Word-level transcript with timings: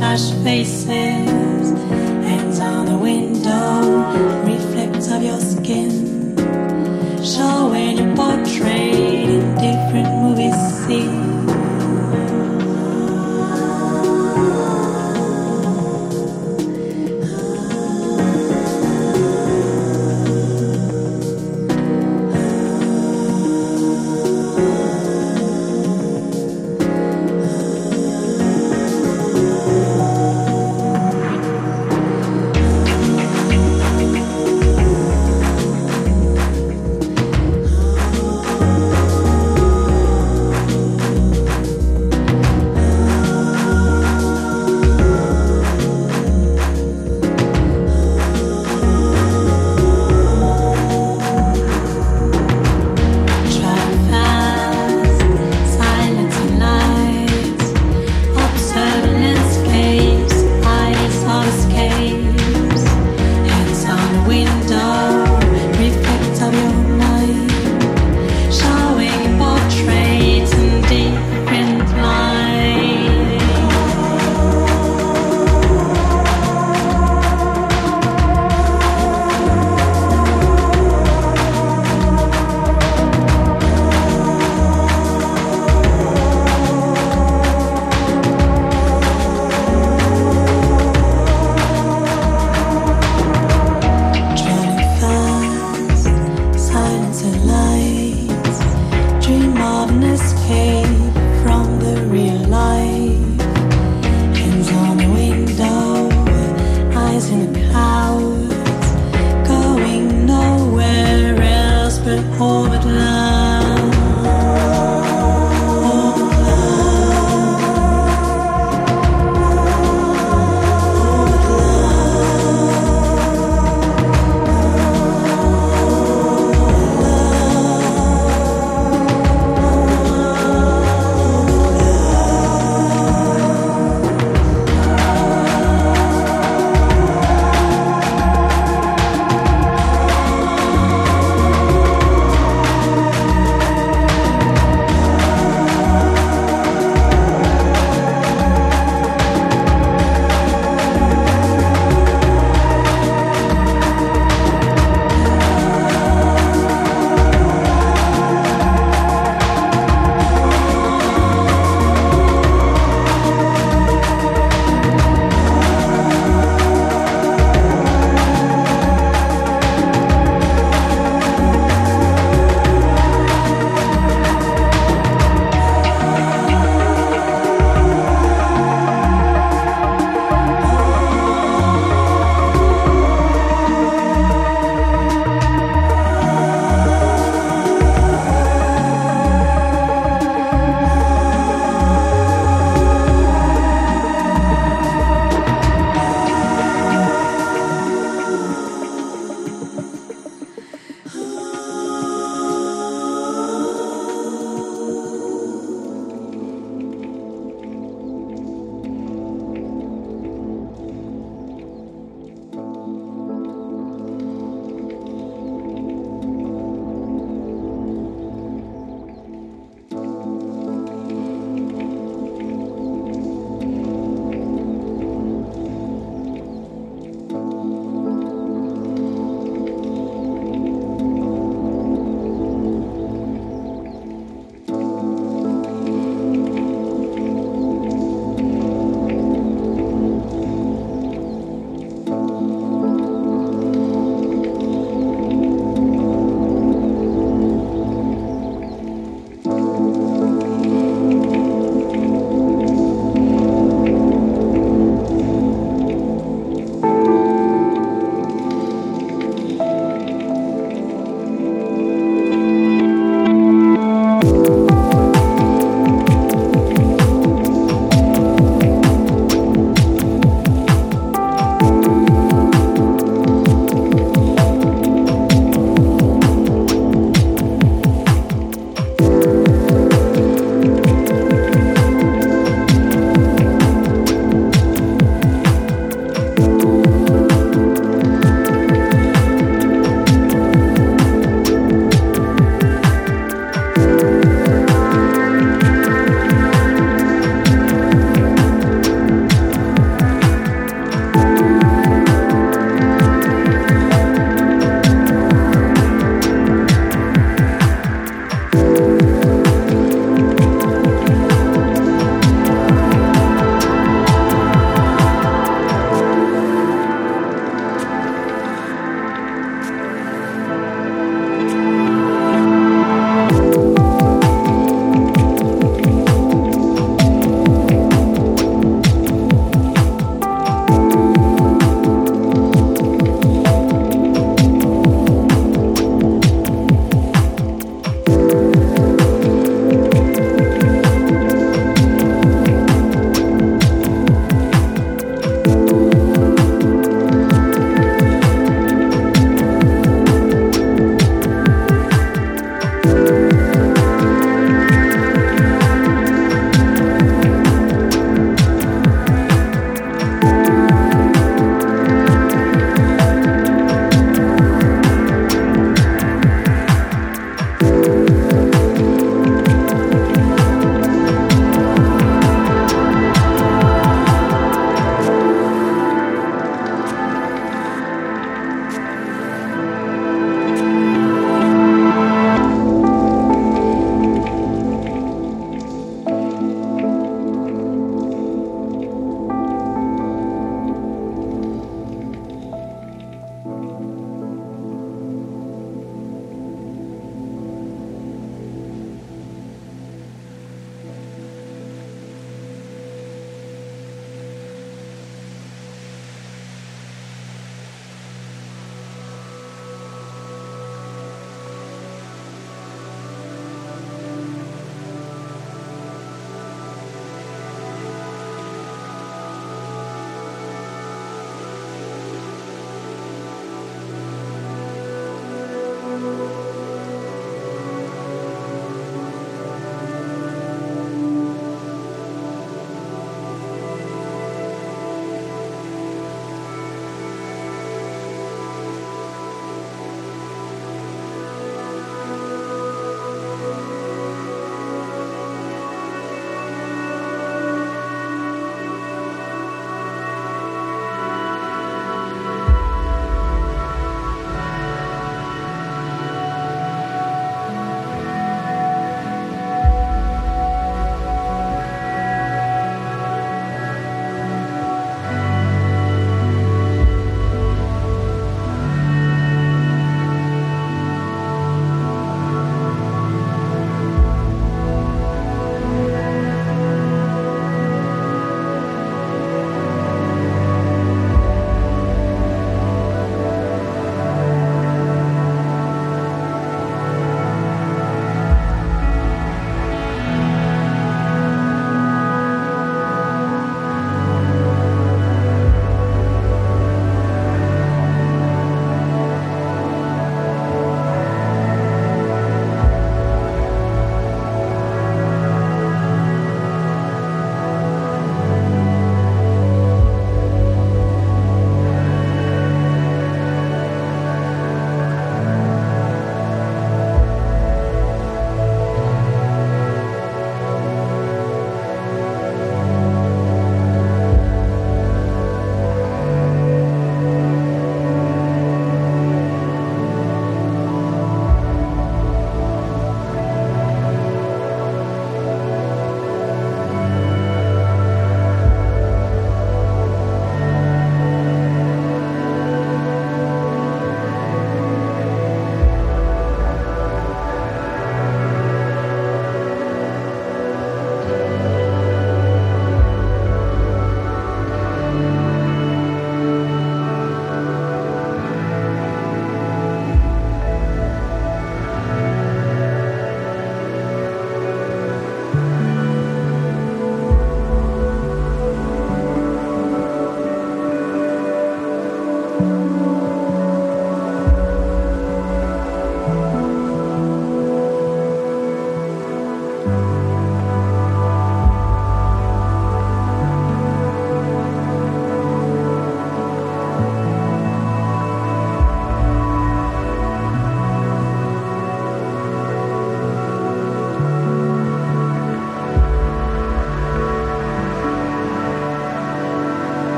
flash 0.00 0.30
faces, 0.42 0.86
hands 2.26 2.58
on 2.58 2.86
the 2.86 2.96
window, 2.96 3.70
reflects 4.46 5.10
of 5.10 5.22
your 5.22 5.38
skin, 5.38 5.90
showing 7.22 7.98
your 7.98 8.16
portrait 8.16 8.94
in 9.34 9.42
different 9.56 10.09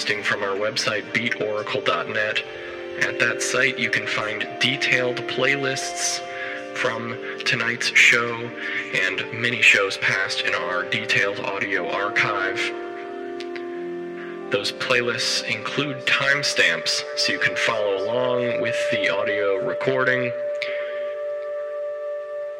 podcasting 0.00 0.24
from 0.24 0.42
our 0.42 0.56
website, 0.56 1.02
beatoracle.net. 1.12 2.42
At 3.02 3.18
that 3.18 3.42
site, 3.42 3.78
you 3.78 3.90
can 3.90 4.06
find 4.06 4.46
detailed 4.60 5.16
playlists 5.28 6.20
from 6.74 7.16
tonight's 7.44 7.88
show 7.96 8.50
and 8.94 9.22
many 9.40 9.60
shows 9.60 9.98
past 9.98 10.42
in 10.42 10.54
our 10.54 10.84
detailed 10.84 11.40
audio 11.40 11.90
archive. 11.90 12.58
Those 14.50 14.72
playlists 14.72 15.44
include 15.44 15.98
timestamps 16.06 17.02
so 17.16 17.32
you 17.32 17.38
can 17.38 17.56
follow 17.56 18.02
along 18.04 18.60
with 18.60 18.76
the 18.90 19.08
audio 19.08 19.66
recording. 19.66 20.32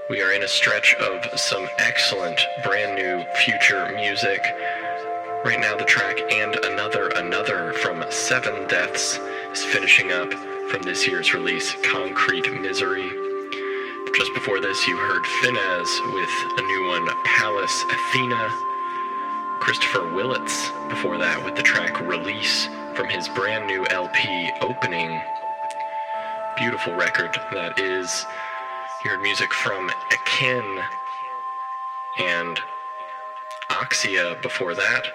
We 0.09 0.23
are 0.23 0.33
in 0.33 0.43
a 0.43 0.49
stretch 0.49 0.95
of 0.97 1.39
some 1.39 1.67
excellent 1.79 2.41
brand 2.65 2.97
new 2.97 3.25
future 3.45 3.93
music. 3.95 4.43
Right 5.43 5.59
now, 5.59 5.75
the 5.75 5.85
track 5.85 6.21
And 6.31 6.55
Another 6.67 7.09
Another 7.17 7.73
from 7.73 8.03
Sevendeaths 8.03 9.19
is 9.51 9.65
finishing 9.65 10.13
up 10.13 10.31
from 10.69 10.83
this 10.83 11.07
year's 11.09 11.33
release, 11.33 11.75
Concrete 11.83 12.53
Mystery. 12.61 13.09
Just 14.15 14.35
before 14.35 14.61
this, 14.61 14.87
you 14.87 14.99
heard 14.99 15.23
Fennesz 15.23 16.13
with 16.13 16.59
a 16.59 16.63
new 16.63 16.89
one, 16.89 17.09
Pallas 17.25 17.85
Athene. 17.91 18.51
Christopher 19.61 20.13
Willits 20.13 20.69
before 20.91 21.17
that 21.17 21.43
with 21.43 21.57
the 21.57 21.63
track 21.63 21.99
Release 22.07 22.69
from 22.95 23.09
his 23.09 23.27
brand 23.31 23.67
new 23.67 23.87
LP 23.87 24.51
Opening. 24.61 25.23
Beautiful 26.59 26.95
record 26.97 27.35
that 27.53 27.79
is. 27.79 28.27
You 29.03 29.13
heard 29.13 29.23
music 29.23 29.55
from 29.55 29.91
Akin 30.13 30.83
and 32.19 32.61
Oxia 33.71 34.41
before 34.43 34.75
that. 34.75 35.07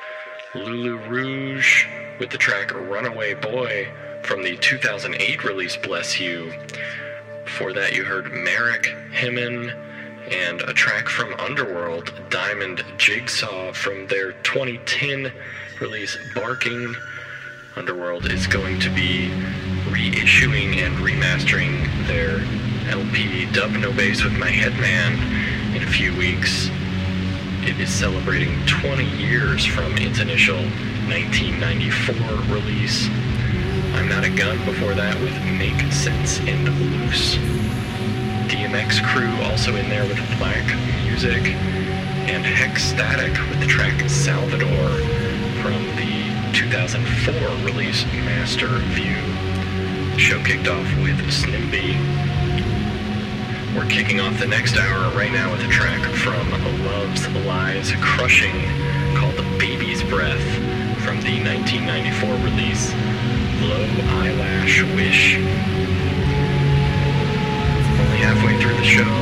Lulu 0.56 0.97
Rouge 1.10 1.86
with 2.18 2.30
the 2.30 2.38
track 2.38 2.74
Runaway 2.74 3.34
Boy 3.34 3.89
from 4.24 4.41
the 4.41 4.56
2008 4.58 5.43
release 5.43 5.76
Bless 5.76 6.18
You. 6.18 6.53
Before 7.43 7.74
that, 7.74 7.93
you 7.93 8.06
heard 8.06 8.32
Marek 8.32 8.86
Hemmann 9.12 9.72
and 10.32 10.62
a 10.62 10.74
track 10.74 11.10
from 11.10 11.34
Underworld, 11.36 12.14
Diamond 12.30 12.86
Jigsaw, 12.97 13.74
from 13.74 14.08
their 14.08 14.32
2010 14.43 15.30
release 15.82 16.18
Barking. 16.34 16.95
Underworld 17.76 18.32
is 18.32 18.47
going 18.47 18.80
to 18.80 18.89
be 18.91 19.28
reissuing 19.89 20.78
and 20.78 20.95
remastering 20.97 21.86
their 22.08 22.39
LP 22.89 23.45
Dubnobasswithmyheadman 23.47 25.76
in 25.76 25.84
a 25.84 25.88
few 25.88 26.16
weeks. 26.16 26.70
It 27.66 27.80
is 27.80 27.89
celebrating 27.89 28.63
20 28.68 29.03
years 29.18 29.66
from 29.66 29.91
its 29.97 30.20
initial 30.20 30.61
1994 31.09 32.53
release. 32.53 33.09
I'm 33.95 34.07
Not 34.07 34.24
a 34.24 34.30
Gun 34.30 34.63
before 34.66 34.93
that 34.93 35.20
with 35.20 35.34
Make 35.57 35.91
Sense 35.91 36.38
and 36.41 36.70
Loose. 36.80 37.38
DMX 38.53 39.03
crew 39.07 39.34
also 39.49 39.76
in 39.76 39.89
there 39.89 40.05
with 40.05 40.20
black 40.38 40.63
music, 41.05 41.41
and 42.30 42.45
Hexstatic 42.45 43.34
with 43.49 43.59
the 43.59 43.66
track 43.66 43.99
Salvador 44.07 44.89
from 45.63 45.82
the 45.97 46.53
2004 46.53 47.34
release 47.66 48.05
Master 48.30 48.68
View. 48.93 49.18
The 50.13 50.20
show 50.20 50.43
kicked 50.43 50.68
off 50.68 50.86
with 51.01 51.18
Snimby. 51.34 51.97
We're 53.76 53.86
kicking 53.88 54.21
off 54.21 54.39
the 54.39 54.47
next 54.47 54.78
hour 54.78 55.11
right 55.17 55.32
now 55.32 55.51
with 55.51 55.61
a 55.65 55.67
track 55.67 56.01
from 56.15 56.49
Love's 56.86 57.28
Lies 57.45 57.91
Crushing 57.99 58.55
called 59.17 59.36
The 59.36 59.43
Baby's 59.59 60.01
Breath 60.01 60.41
from 61.03 61.19
the 61.19 61.43
1994 61.43 62.30
release 62.36 62.93
Low 63.61 63.86
Eyelash 64.21 64.82
Wish 64.95 65.36
Only 67.99 68.17
halfway 68.23 68.57
through 68.61 68.78
the 68.78 68.84
show. 68.86 69.14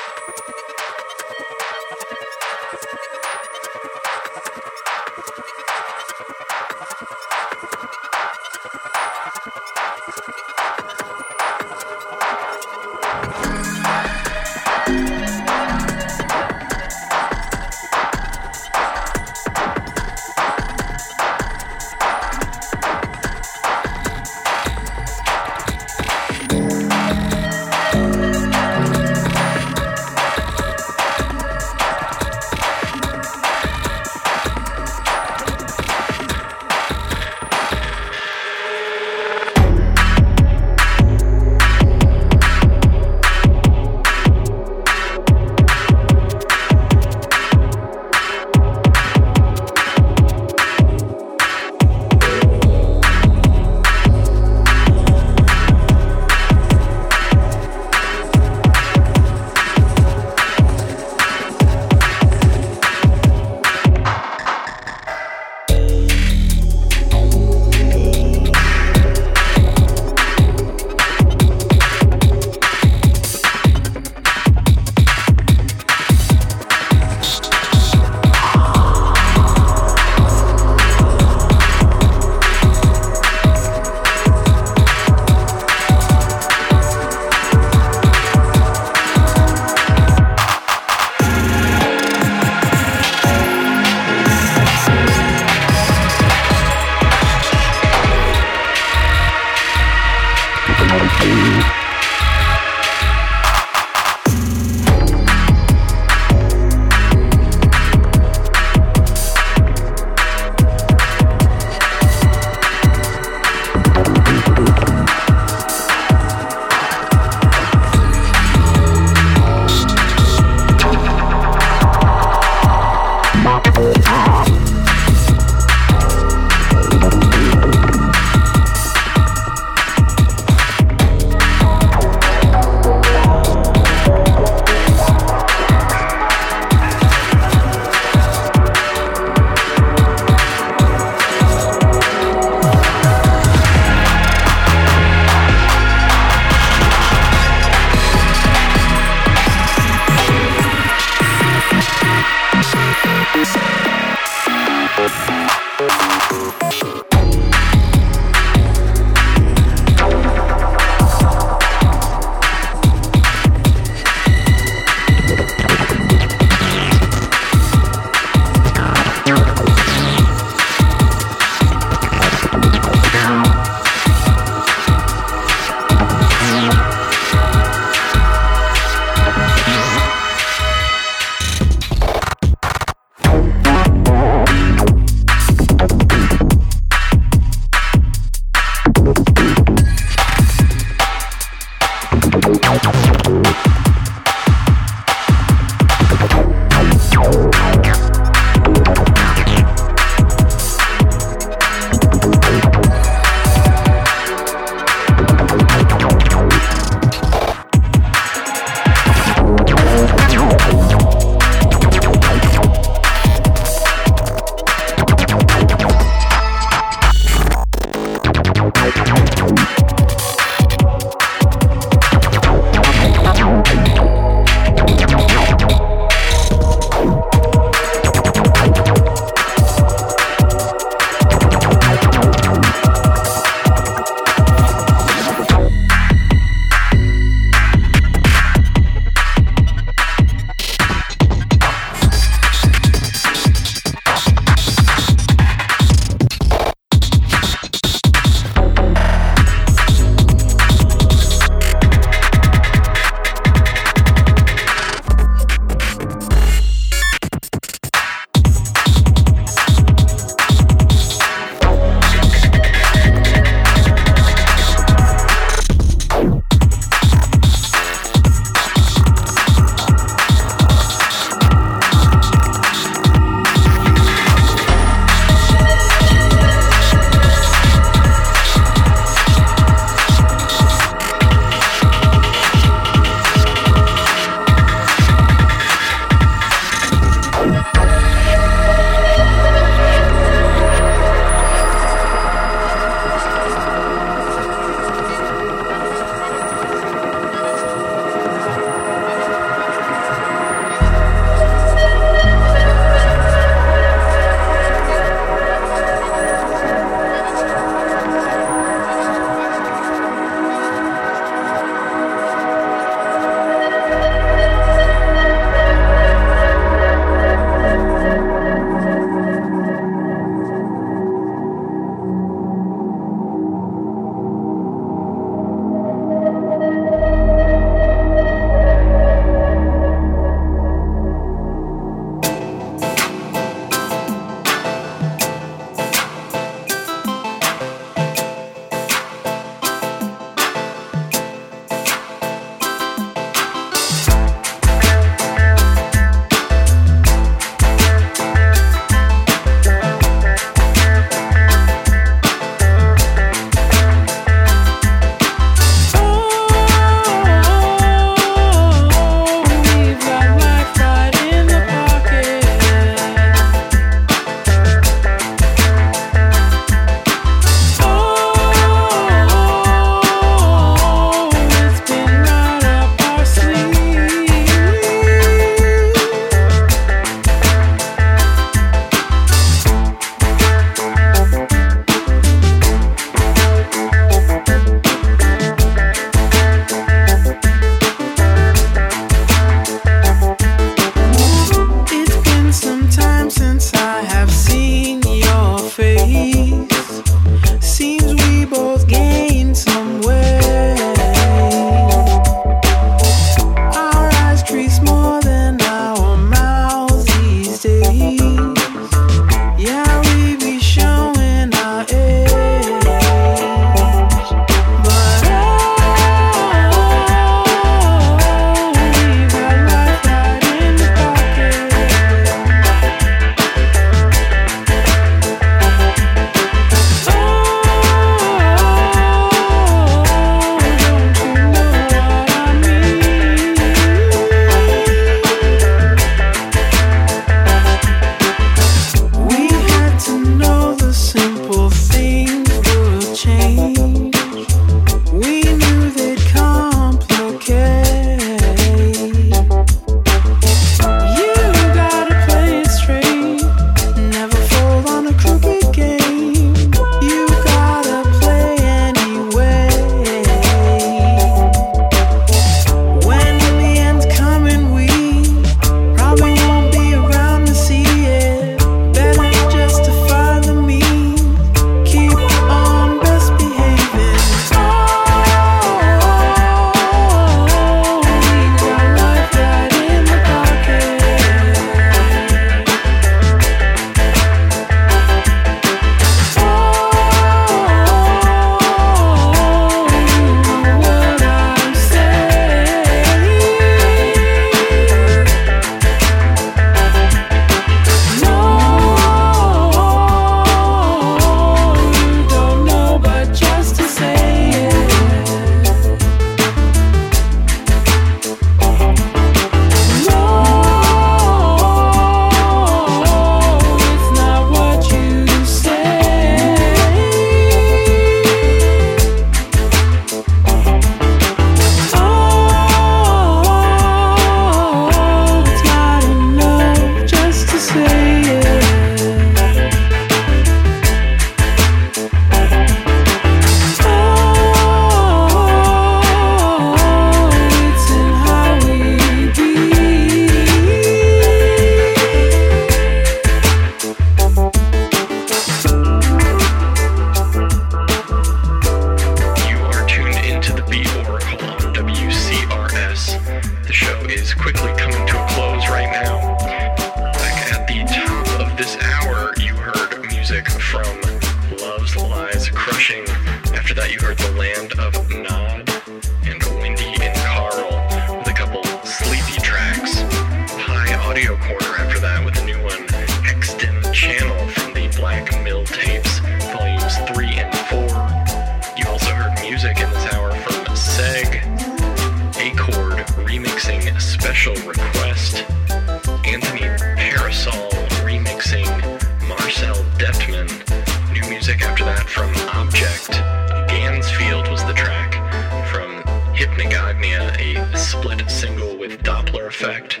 effect. 599.50 600.00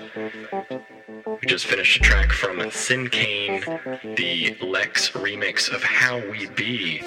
We 1.26 1.48
just 1.48 1.66
finished 1.66 1.96
a 1.96 2.00
track 2.00 2.30
from 2.30 2.58
Sinkane, 2.70 3.64
the 4.14 4.56
Lex 4.64 5.10
remix 5.10 5.68
of 5.74 5.82
How 5.82 6.18
We 6.30 6.46
Be 6.50 6.98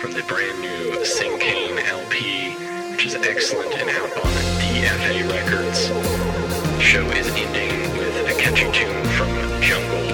from 0.00 0.12
the 0.12 0.22
brand 0.24 0.60
new 0.60 0.92
Sinkane 1.04 1.82
LP, 1.88 2.50
which 2.92 3.06
is 3.06 3.14
excellent 3.14 3.72
and 3.72 3.88
out 3.88 4.12
on 4.24 4.32
DFA 4.60 5.26
Records. 5.32 5.88
The 5.88 6.80
show 6.80 7.06
is 7.12 7.28
ending 7.28 7.96
with 7.96 8.28
a 8.28 8.38
catchy 8.38 8.70
tune 8.72 9.04
from 9.16 9.30
Jungle. 9.62 10.06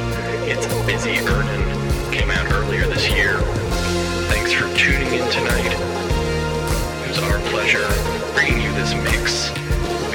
It's 0.47 0.67
Busy 0.87 1.19
Earning, 1.19 2.13
came 2.13 2.31
out 2.31 2.47
earlier 2.53 2.87
this 2.87 3.11
year. 3.11 3.41
Thanks 4.31 4.53
for 4.53 4.73
tuning 4.77 5.13
in 5.15 5.29
tonight. 5.33 5.73
It 7.03 7.09
was 7.09 7.19
our 7.19 7.41
pleasure 7.51 7.89
bringing 8.35 8.63
you 8.63 8.73
this 8.75 8.95
mix 8.95 9.51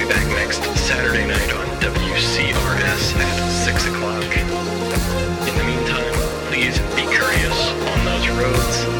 back 0.08 0.26
next 0.28 0.62
Saturday 0.78 1.26
night 1.26 1.52
on 1.52 1.66
WCRS 1.80 3.14
at 3.14 3.64
6 3.64 3.86
o'clock. 3.88 4.36
In 5.46 5.54
the 5.56 5.64
meantime, 5.64 6.12
please 6.48 6.78
be 6.96 7.02
curious 7.14 7.70
on 7.92 8.04
those 8.06 8.28
roads. 8.30 8.97